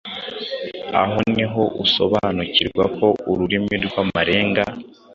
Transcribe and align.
Aha 1.01 1.19
niho 1.35 1.63
usobanukirwa 1.83 2.83
ko 2.97 3.07
Ururimi 3.31 3.75
rw’Amarenga 3.85 4.63